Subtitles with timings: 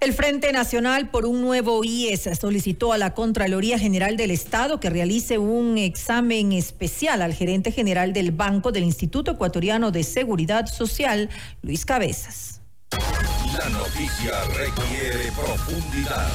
[0.00, 4.88] El Frente Nacional por un nuevo IES solicitó a la Contraloría General del Estado que
[4.88, 11.28] realice un examen especial al gerente general del Banco del Instituto Ecuatoriano de Seguridad Social,
[11.60, 12.62] Luis Cabezas.
[13.58, 16.30] La noticia requiere profundidad.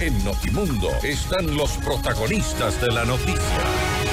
[0.00, 4.11] En Notimundo están los protagonistas de la noticia.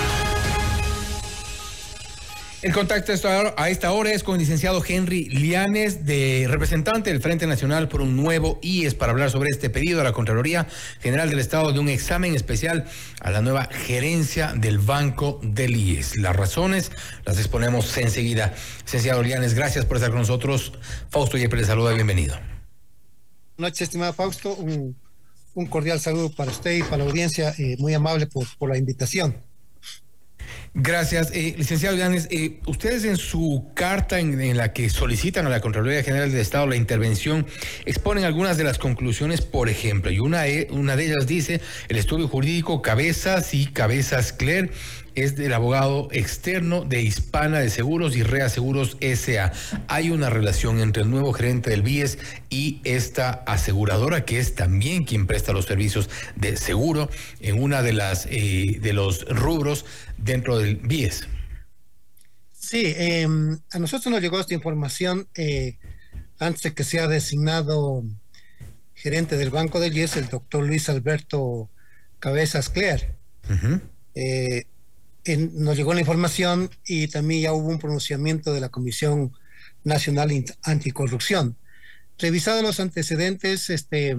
[2.62, 7.48] El contacto a esta hora es con el licenciado Henry Lianes, de representante del Frente
[7.48, 10.68] Nacional por un nuevo IES, para hablar sobre este pedido a la Contraloría
[11.00, 12.84] General del Estado de un examen especial
[13.22, 16.18] a la nueva gerencia del Banco del IES.
[16.18, 16.92] Las razones
[17.24, 18.54] las exponemos enseguida.
[18.84, 20.74] Licenciado Lianes, gracias por estar con nosotros.
[21.12, 22.36] Fausto Yepes le saluda, bienvenido.
[23.56, 24.54] Buenas noches, estimado Fausto.
[24.56, 24.98] Un,
[25.70, 27.54] cordial saludo para usted y para la audiencia.
[27.58, 29.49] Eh, muy amable por la invitación.
[30.74, 31.32] Gracias.
[31.34, 36.04] Eh, licenciado Llanes, eh, ustedes en su carta en, la que solicitan a la Contraloría
[36.04, 37.48] General del Estado la intervención
[37.86, 42.28] exponen algunas de las conclusiones, por ejemplo, y una, una de ellas dice, el estudio
[42.28, 44.72] jurídico Cabezas y Cabezas Cler
[45.24, 49.52] es del abogado externo de Hispana de Seguros y Rea Seguros SA.
[49.88, 52.18] Hay una relación entre el nuevo gerente del BIES
[52.50, 57.10] y esta aseguradora que es también quien presta los servicios de seguro
[57.40, 59.86] en una de las eh, de los rubros
[60.18, 61.28] dentro del BIES.
[62.54, 65.78] Sí, em, a nosotros nos llegó esta información eh,
[66.40, 68.04] antes de que sea designado
[68.96, 71.70] gerente del Banco del BIES, el doctor Luis Alberto
[72.20, 73.16] Cabezas Clear
[75.26, 79.34] nos llegó la información y también ya hubo un pronunciamiento de la Comisión
[79.84, 81.58] Nacional Anticorrupción.
[82.18, 84.16] Revisados los antecedentes, este,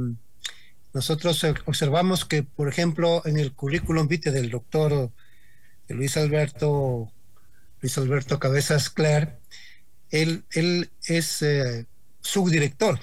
[0.92, 5.10] nosotros observamos que, por ejemplo, en el currículum vitae del doctor
[5.88, 7.12] Luis Alberto,
[7.80, 9.38] Luis Alberto Cabezas Clare,
[10.10, 11.86] él, él es eh,
[12.20, 12.98] subdirector,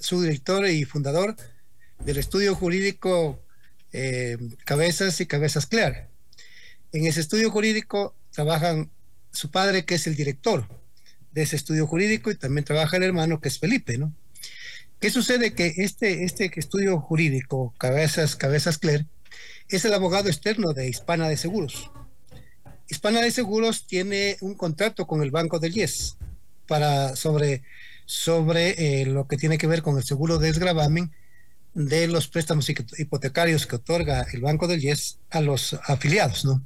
[0.00, 1.36] subdirector y fundador
[2.04, 3.42] del estudio jurídico
[3.92, 6.07] eh, Cabezas y Cabezas Clare.
[6.92, 8.90] En ese estudio jurídico trabajan
[9.32, 10.66] su padre, que es el director
[11.32, 14.12] de ese estudio jurídico, y también trabaja el hermano, que es Felipe, ¿no?
[15.00, 15.54] ¿Qué sucede?
[15.54, 19.06] Que este, este estudio jurídico, Cabezas, Cabezas Cler,
[19.68, 21.90] es el abogado externo de Hispana de Seguros.
[22.88, 26.16] Hispana de Seguros tiene un contrato con el Banco del Yes
[26.66, 27.62] para, sobre,
[28.06, 31.12] sobre eh, lo que tiene que ver con el seguro de desgravamen
[31.74, 36.64] de los préstamos hipotecarios que otorga el Banco del Yes a los afiliados, ¿no?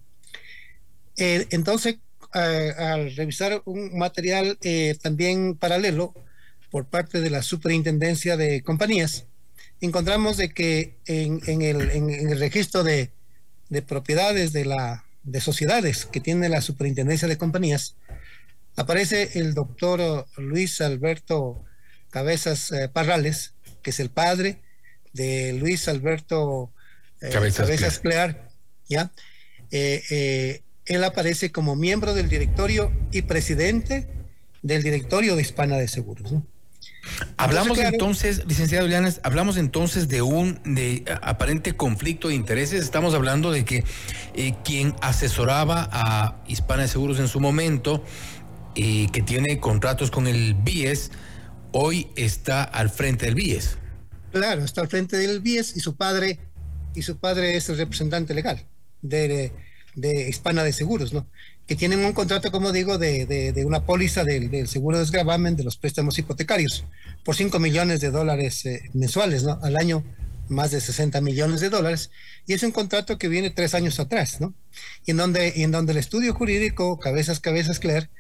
[1.17, 1.97] Eh, entonces,
[2.33, 6.15] al revisar un material eh, también paralelo
[6.71, 9.27] por parte de la Superintendencia de Compañías,
[9.81, 13.11] encontramos de que en, el, registro de,
[13.87, 17.97] propiedades de, la, de sociedades que tiene la Superintendencia de Compañías,
[18.77, 21.63] aparece el doctor Luis Alberto
[22.09, 23.53] Cabezas eh, Parrales,
[23.83, 24.63] que es el padre
[25.13, 26.73] de Luis Alberto
[27.21, 28.49] Cabezas, Clear,
[28.89, 29.13] ¿ya?
[30.87, 34.09] Él aparece como miembro del directorio y presidente
[34.63, 36.33] del directorio de Hispana de Seguros.
[37.37, 42.83] Hablamos entonces, licenciado Llanes, hablamos entonces de un de aparente conflicto de intereses.
[42.83, 43.85] Estamos hablando de que
[44.35, 48.05] eh, quien asesoraba a Hispana de Seguros en su momento,
[48.75, 51.11] y eh, que tiene contratos con el BIES,
[51.73, 53.79] hoy está al frente del BIES.
[54.31, 56.39] Claro, está al frente del BIES y su padre,
[56.95, 58.65] y su padre es el representante legal
[59.03, 59.53] de de
[59.95, 61.27] Hispana de Seguros, ¿no?
[61.67, 65.65] Que tienen un contrato, como digo, de, de, una póliza del, seguro de desgravamen de
[65.65, 66.85] los préstamos hipotecarios
[67.25, 69.59] por 5 millones de dólares eh, mensuales, ¿no?
[69.63, 70.05] Al año
[70.49, 72.11] más de 60 millones de dólares.
[72.47, 74.55] Y es un contrato que viene tres años atrás, ¿no?
[75.05, 78.11] Y en donde, en donde el estudio jurídico, cabezas, cabezas, Claire,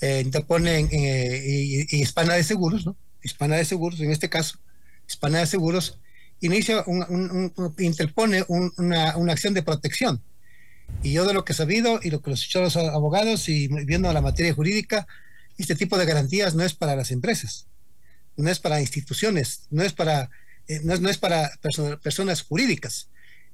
[0.00, 2.96] eh, interpone eh, y, Hispana de Seguros, ¿no?
[3.22, 4.58] Hispana de Seguros, en este caso,
[5.08, 5.98] Hispana de Seguros,
[6.40, 10.22] inicia un, interpone una, una acción de protección
[11.02, 14.12] y yo de lo que he sabido y lo que los los abogados y viendo
[14.12, 15.06] la materia jurídica,
[15.56, 17.66] este tipo de garantías no es para las empresas,
[18.36, 20.30] no es para instituciones, no es para,
[20.66, 21.50] eh, no, es, para
[22.02, 23.08] personas jurídicas.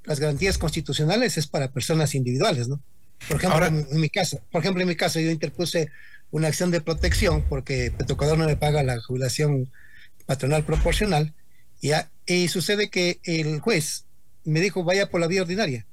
[0.04, 2.80] Las garantías constitucionales es para personas individuales, ¿no?
[3.28, 5.90] Por ejemplo, en, mi caso, por ejemplo, en mi caso yo interpuse
[6.30, 9.70] una acción de protección porque Petrocador no me paga la jubilación
[10.26, 11.32] patronal proporcional
[11.80, 11.92] y,
[12.26, 14.04] y sucede que el juez
[14.44, 15.86] me dijo vaya por la vía ordinaria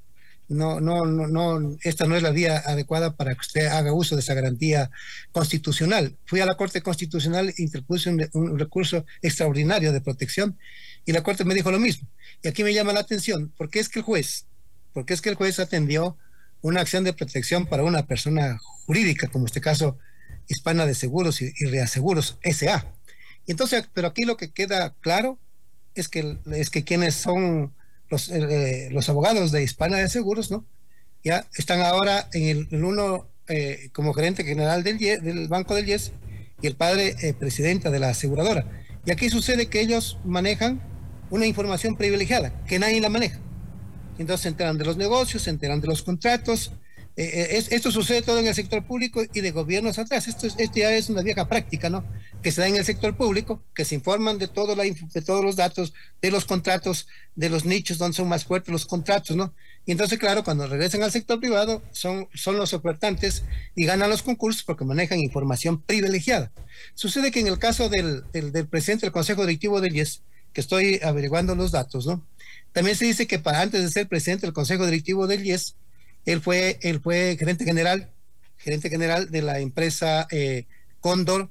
[0.51, 4.15] no, no, no, no, esta no es la vía adecuada para que usted haga uso
[4.15, 4.91] de esa garantía
[5.31, 6.17] constitucional.
[6.25, 10.57] Fui a la Corte Constitucional e interpuse un, recurso extraordinario de protección
[11.05, 12.07] y la Corte me dijo lo mismo.
[12.43, 14.45] Y aquí me llama la atención, ¿por qué es que el juez,
[14.93, 16.17] porque es que el juez atendió
[16.61, 19.97] una acción de protección para una persona jurídica, como este caso
[20.47, 22.85] Hispana de Seguros y, y Reaseguros SA?
[23.45, 25.39] Y entonces, pero aquí lo que queda claro
[25.95, 27.73] es que, es que quienes son
[28.11, 30.65] los, eh, los abogados de Hispana de Seguros, ¿no?
[31.23, 36.11] Ya están ahora en el, uno eh, como gerente general del, del Banco del IES
[36.61, 38.65] y el padre eh, presidenta de la aseguradora.
[39.05, 40.81] Y aquí sucede que ellos manejan
[41.29, 43.39] una información privilegiada, que nadie la maneja.
[44.19, 46.73] Entonces se enteran de los negocios, se enteran de los contratos,
[47.17, 50.27] eh, eh, esto sucede todo en el sector público y de gobiernos atrás.
[50.27, 52.05] Esto, esto, ya es una vieja práctica, ¿no?
[52.41, 56.31] Que se da en el sector público, que se informan de, todos los datos, de
[56.31, 59.53] los contratos, de los nichos donde son más fuertes los contratos, ¿no?
[59.85, 63.43] Y entonces, claro, cuando regresan al sector privado, son, son los ofertantes
[63.75, 66.51] y ganan los concursos porque manejan información privilegiada.
[66.93, 70.21] Sucede que en el caso del, del, del presidente del Consejo Directivo del IES,
[70.53, 72.25] que estoy averiguando los datos, ¿no?
[72.73, 75.75] También se dice que para antes de ser presidente del Consejo Directivo del IES,
[76.25, 78.09] él fue, él fue gerente general,
[78.57, 80.65] gerente general de la empresa eh,
[80.99, 81.49] Cóndor,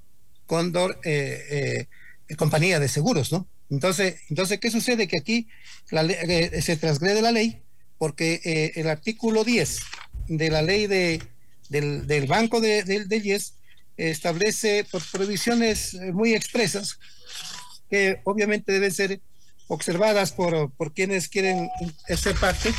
[0.50, 1.86] Cóndor eh,
[2.28, 3.46] eh, compañía de seguros, ¿no?
[3.70, 5.06] Entonces, entonces, ¿qué sucede?
[5.06, 5.46] Que aquí
[5.86, 7.62] se transgrede la ley
[7.98, 9.78] porque el artículo 10
[10.26, 11.22] de la ley de,
[11.68, 13.54] del, Banco de, del IES
[13.96, 16.98] establece por provisiones muy expresas
[17.88, 19.20] que obviamente deben ser
[19.68, 21.68] observadas por, por quienes quieren
[22.16, 22.74] ser parte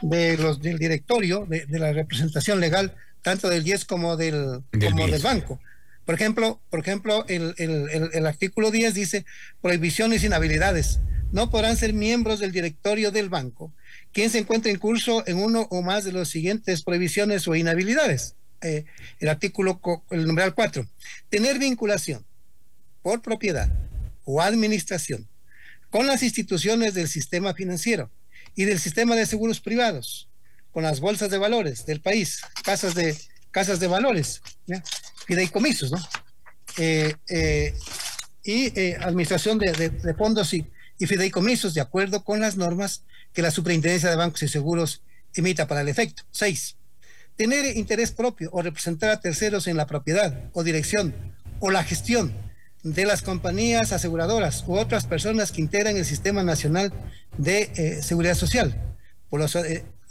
[0.00, 5.22] de los, del directorio, de, la representación legal, tanto del IES como del, como del
[5.22, 5.60] banco.
[6.04, 9.24] Por ejemplo, por ejemplo el, artículo 10 dice
[9.60, 11.00] prohibiciones y inhabilidades.
[11.30, 13.72] No podrán ser miembros del directorio del banco
[14.12, 18.36] quien se encuentre en curso en uno o más de las siguientes prohibiciones o inhabilidades.
[18.60, 18.84] Eh,
[19.18, 20.86] el artículo, el numeral 4.
[21.30, 22.24] Tener vinculación
[23.02, 23.72] por propiedad
[24.24, 25.28] o administración
[25.90, 28.10] con las instituciones del sistema financiero
[28.54, 30.28] y del sistema de seguros privados,
[30.70, 33.16] con las bolsas de valores del país, casas de,
[33.50, 34.40] casas de valores,
[35.32, 35.98] fideicomisos, ¿no?
[36.76, 37.74] Eh, eh,
[38.44, 40.66] y eh, administración de, fondos y,
[40.98, 43.02] fideicomisos de acuerdo con las normas
[43.32, 45.02] que la Superintendencia de Bancos y Seguros
[45.34, 46.22] emita para el efecto.
[46.30, 46.76] Seis,
[47.36, 51.12] tener interés propio o representar a terceros en la propiedad o dirección
[51.58, 52.32] o la gestión
[52.84, 56.92] de las compañías aseguradoras u otras personas que integran el Sistema Nacional
[57.36, 58.96] de eh, Seguridad Social.
[59.28, 59.56] Por los,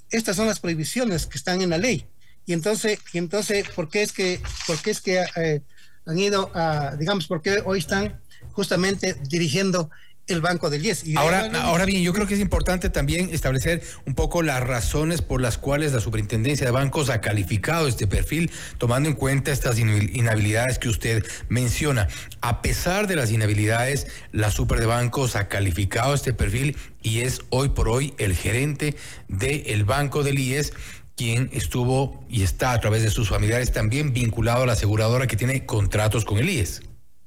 [0.10, 2.06] estas son las prohibiciones que están en la ley.
[2.52, 5.62] Y entonces, y entonces ¿por qué es que, por qué es que eh,
[6.06, 8.20] han ido a, digamos, por qué hoy están
[8.52, 9.90] justamente dirigiendo
[10.28, 11.06] el Banco del IES.
[11.16, 15.42] ahora, ahora bien, yo creo que es importante también establecer un poco las razones por
[15.42, 20.78] las cuales la Superintendencia de Bancos ha calificado este perfil, tomando en cuenta estas inhabilidades
[20.78, 22.10] que usted menciona.
[22.42, 27.42] A pesar de las inhabilidades, la Super de Bancos ha calificado este perfil y es
[27.50, 28.96] hoy por hoy el gerente
[29.28, 30.74] del Banco del IES
[31.22, 35.38] quien estuvo y está a través de sus familiares también vinculado a la aseguradora que
[35.38, 36.82] tiene contratos con el IES.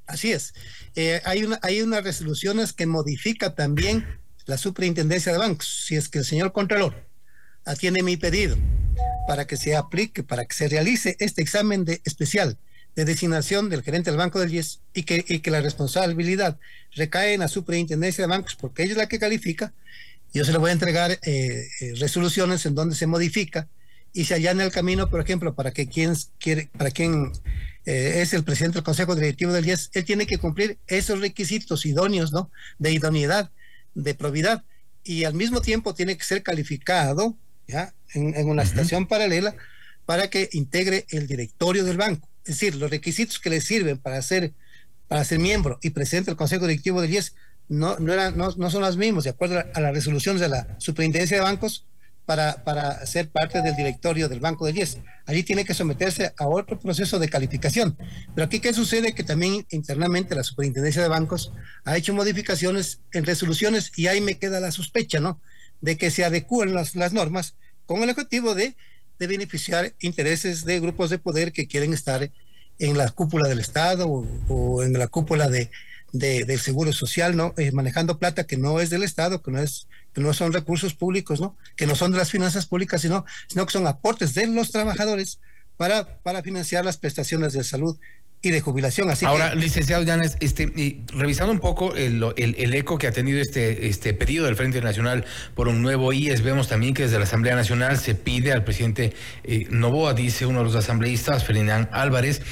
[0.05, 0.53] Así es.
[0.97, 4.05] Eh, hay, una, hay unas resoluciones que modifica también
[4.47, 5.85] la superintendencia de bancos.
[5.87, 7.07] Si es que el señor Contralor
[7.65, 8.57] atiende mi pedido
[9.29, 12.59] para que se aplique, para que se realice este examen de especial
[12.97, 16.59] de designación del gerente del Banco del IES y que, y que la responsabilidad
[16.97, 19.73] recae en la superintendencia de bancos porque ella es la que califica,
[20.33, 23.69] yo se le voy a entregar eh, eh, resoluciones en donde se modifica
[24.15, 27.33] y se allana el camino, por ejemplo, para que quien quiere, para quien
[27.85, 31.85] eh, es el presidente del Consejo Directivo del IES, él tiene que cumplir esos requisitos
[31.85, 32.51] idóneos, ¿no?
[32.79, 33.51] De idoneidad,
[33.95, 34.65] de probidad,
[35.03, 37.93] y al mismo tiempo tiene que ser calificado, ¿ya?
[38.15, 39.57] En, una situación paralela
[40.07, 42.29] para que integre el directorio del banco.
[42.45, 44.53] Es decir, los requisitos que le sirven para ser,
[45.09, 47.35] para ser miembro y presidente del Consejo Directivo del IES
[47.69, 50.77] no, no, eran, no, no son los mismos, de acuerdo a las resoluciones de la
[50.79, 51.85] Superintendencia de Bancos,
[52.27, 54.99] para, para ser parte del directorio del Banco de 10.
[55.27, 57.97] Allí tiene que someterse a otro proceso de calificación.
[58.35, 59.15] Pero aquí, ¿qué sucede?
[59.15, 61.53] Que también internamente la Superintendencia de Bancos
[61.85, 65.41] ha hecho modificaciones en resoluciones y ahí me queda la sospecha, ¿no?
[65.81, 67.55] De que se adecúen las, las normas
[67.87, 68.75] con el objetivo de,
[69.19, 72.31] de beneficiar intereses de grupos de poder que quieren estar
[72.79, 75.71] en la cúpula del Estado o en la cúpula de,
[76.15, 77.55] de, del seguro social, ¿no?
[77.59, 79.89] Eh, manejando plata que no es del Estado, que no es,
[80.21, 81.57] no son recursos públicos, ¿no?
[81.77, 85.41] Que no son de las finanzas públicas, sino, sino que son aportes de los trabajadores
[85.77, 87.99] para, para financiar las prestaciones de salud
[88.45, 89.11] y de jubilación.
[89.11, 93.87] Así Ahora, licenciado Llanes, este, revisando un poco el, el, eco que ha tenido este,
[93.89, 95.25] este pedido del Frente Nacional
[95.55, 99.13] por un nuevo IES, vemos también que desde la Asamblea Nacional se pide al presidente
[99.45, 102.43] eh, Novoa, dice uno de los asambleístas, Ferdinand Álvarez,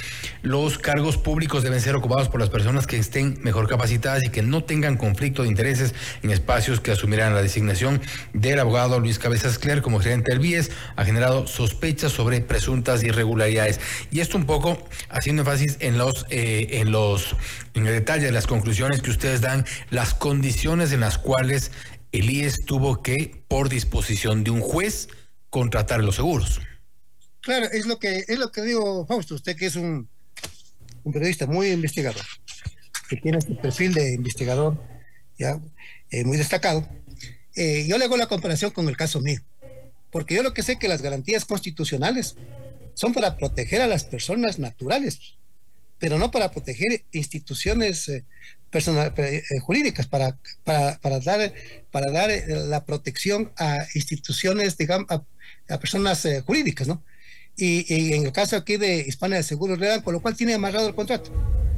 [0.43, 4.43] los cargos públicos deben ser ocupados por las personas que estén mejor capacitadas y que
[4.43, 8.01] no tengan conflicto de intereses en espacios que asumirán la designación
[8.33, 13.81] del abogado Luis Cabezas Cler como gerente del BIES, ha generado sospechas sobre presuntas irregularidades.
[14.11, 17.37] Y esto un poco haciendo énfasis en los, eh, en los,
[17.75, 21.71] en el detalle de las conclusiones que ustedes dan, las condiciones en las cuales
[22.13, 25.09] el IES tuvo que, por disposición de un juez,
[25.51, 26.61] contratar los seguros.
[27.41, 30.09] Claro, es lo que es lo que digo, Fausto, usted que es un,
[31.03, 32.25] un periodista muy investigador,
[33.09, 34.81] que tiene este perfil de investigador
[35.39, 35.61] ya
[36.11, 36.87] eh, muy destacado.
[37.57, 39.41] Eh, yo le hago la comparación con el caso mío,
[40.11, 42.37] porque yo lo que sé que las garantías constitucionales
[42.95, 45.37] son para proteger a las personas naturales,
[46.03, 48.25] pero no para proteger instituciones eh,
[48.73, 51.55] eh, jurídicas, para, para, dar,
[51.93, 57.05] para dar eh, la protección a instituciones, digamos, a, personas jurídicas, ¿no?
[57.57, 60.89] Y, en el caso aquí de Hispania de Seguros le con lo cual tiene amarrado
[60.89, 61.31] el contrato.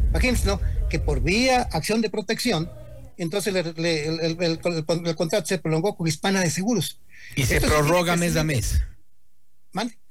[0.08, 0.58] Imagínense, ¿no?
[0.88, 2.70] Que por vía acción de protección,
[3.18, 6.98] entonces el, contrato se prolongó con Hispana de Seguros.
[7.36, 8.80] Y se prorroga mes a mes.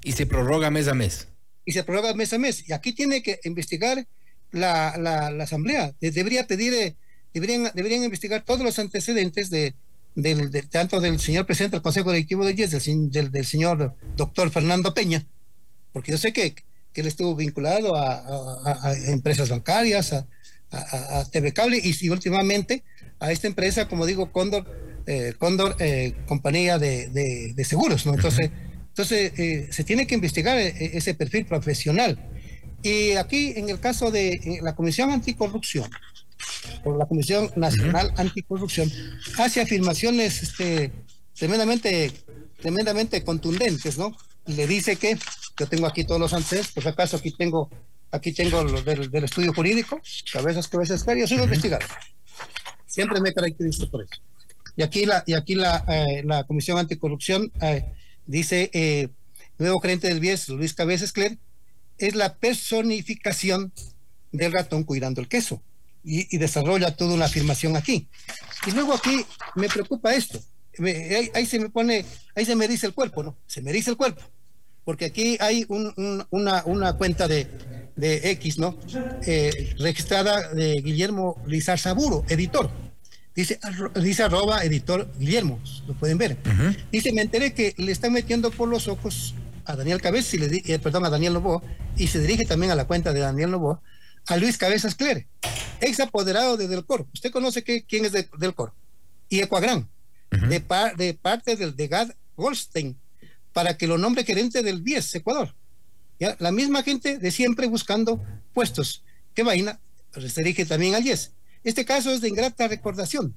[0.03, 1.32] Y se prorroga mes a mes.
[1.65, 2.67] Y se prorroga mes a mes.
[2.67, 4.05] Y aquí tiene que investigar
[4.51, 5.93] la, la, Asamblea.
[5.99, 6.95] Debería pedir, eh,
[7.33, 9.73] deberían, deberían investigar todos los antecedentes de,
[10.15, 14.93] del, tanto del señor presidente del Consejo Directivo de IES, del, del, señor doctor Fernando
[14.93, 15.25] Peña,
[15.91, 20.25] porque yo sé que, que él estuvo vinculado a, empresas bancarias, a,
[20.71, 22.83] a, TV Cable y, últimamente
[23.19, 24.65] a esta empresa, como digo, Cóndor,
[25.05, 28.13] eh, Cóndor eh, Compañía de, de, Seguros, ¿no?
[28.13, 28.51] Entonces,
[28.93, 32.19] entonces, eh, se tiene que investigar eh, ese perfil profesional.
[32.83, 35.89] Y aquí, en el caso de la Comisión Anticorrupción,
[36.83, 38.91] por la Comisión Nacional Anticorrupción,
[39.39, 40.91] hace afirmaciones este,
[41.33, 42.11] tremendamente,
[42.61, 44.15] tremendamente contundentes, ¿no?
[44.45, 45.17] Le dice que,
[45.57, 47.71] yo tengo aquí todos los antecedentes, por si acaso aquí tengo,
[48.11, 49.99] aquí tengo los del, estudio jurídico,
[50.31, 51.89] cabezas, cabezas, yo soy un investigador.
[52.85, 54.21] Siempre me caracterizo por eso.
[54.75, 57.51] Y aquí la, y aquí la, eh, la Comisión Anticorrupción
[58.25, 59.09] dice eh,
[59.57, 61.37] nuevo gerente del BIES, Luis Cabezas Cler,
[61.97, 63.71] es la personificación
[64.31, 65.61] del ratón cuidando el queso.
[66.05, 68.09] Y, desarrolla toda una afirmación aquí.
[68.67, 69.25] Y luego aquí
[69.55, 70.37] me preocupa esto.
[71.33, 72.03] ahí, se me pone,
[72.35, 73.37] ahí se me dice el cuerpo, ¿no?
[73.47, 74.21] Se me dice el cuerpo.
[74.83, 77.47] Porque aquí hay una, una, cuenta de,
[77.95, 78.77] de X, ¿no?
[79.25, 82.69] Eh, registrada de Guillermo Lizar Saburo, editor
[83.35, 83.59] Dice,
[83.95, 86.37] dice arroba editor Guillermo, lo pueden ver.
[86.91, 89.33] Dice, me enteré que le están metiendo por los ojos
[89.65, 91.63] a Daniel Cabezas, y le eh, perdón, a Daniel Lobo,
[91.97, 93.81] y se dirige también a la cuenta de Daniel Lobo,
[94.27, 95.27] a Luis Cabezas Clere,
[95.81, 97.07] ex apoderado de Delcor.
[97.13, 98.73] Usted conoce que, quién es de, Delcor.
[99.29, 99.89] Y Ecuagrán,
[100.29, 100.63] de,
[100.97, 102.97] de parte del de Gad Goldstein,
[103.51, 105.55] para que lo nombre gerente del BIES, Ecuador.
[106.19, 106.35] ¿Ya?
[106.39, 108.23] La misma gente de siempre buscando
[108.53, 109.03] puestos.
[109.33, 109.79] ¿Qué vaina?
[110.13, 111.31] se dirige también al IES.
[111.63, 113.35] Este caso es de ingrata recordación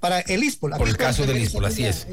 [0.00, 0.72] para el ISPOL.
[0.72, 2.06] Por el caso del ISPOL, así es.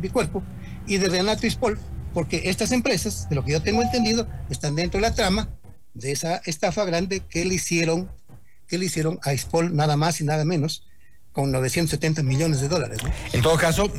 [0.00, 0.42] mi cuerpo
[0.86, 1.78] y de Renato ISPOL,
[2.14, 5.50] porque estas empresas, de lo que yo tengo entendido, están dentro de la trama
[5.94, 8.10] de esa estafa grande que le hicieron,
[8.66, 10.87] que le hicieron a ISPOL nada más y nada menos
[11.38, 12.98] con 970 millones de dólares.
[13.32, 13.92] En todo caso,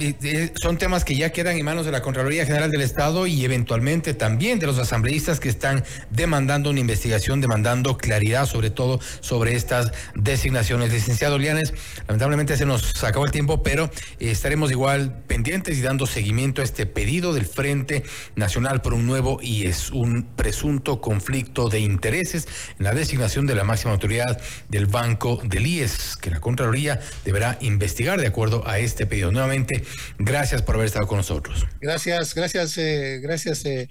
[0.62, 4.14] son temas que ya quedan en manos de la Contraloría General del Estado y eventualmente
[4.14, 9.94] también de los asambleístas que están demandando una investigación, demandando claridad sobre todo sobre estas
[10.16, 10.92] designaciones.
[10.92, 11.74] Licenciado Lianes,
[12.10, 16.66] lamentablemente se nos acabó el tiempo, pero eh, estaremos igual pendientes y dando seguimiento a
[16.66, 18.04] este pedido del Frente
[18.36, 23.56] Nacional por un nuevo y es un presunto conflicto de intereses en la designación de
[23.56, 28.80] la máxima autoridad del Banco del IES, que la Contraloría deberá investigar de acuerdo a
[28.80, 29.32] este pedido.
[29.32, 29.84] Nuevamente,
[30.18, 31.68] gracias por haber estado con nosotros.
[31.80, 33.90] Gracias, gracias, eh, gracias, eh,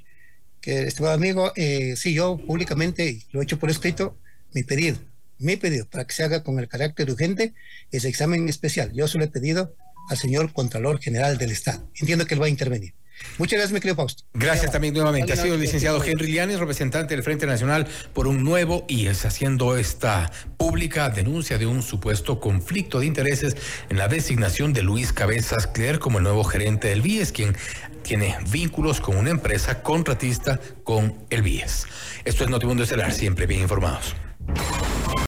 [0.61, 1.52] que, estimado amigo.
[1.54, 4.18] Eh, sí, yo públicamente lo he hecho por escrito,
[4.54, 4.99] mi pedido,
[5.38, 7.54] mi pedido para que se haga con el carácter urgente
[7.92, 8.92] ese examen especial.
[8.92, 9.76] Yo solo he pedido
[10.11, 11.88] al señor Contralor General del Estado.
[12.00, 12.95] Entiendo que él va a intervenir.
[13.38, 14.25] Muchas gracias, mi querido Fausto.
[14.34, 15.32] Gracias también nuevamente.
[15.32, 19.25] Ha sido el licenciado Henry Lianes, representante del Frente Nacional por un nuevo y es
[19.25, 23.56] haciendo esta pública denuncia de un supuesto conflicto de intereses
[23.88, 27.56] en la designación de Luis Cabezas Cler como el nuevo gerente del BIES, quien
[28.02, 31.87] tiene vínculos con una empresa contratista con el BIES.
[32.25, 34.14] Esto es Notimundo Estelar, siempre bien informados.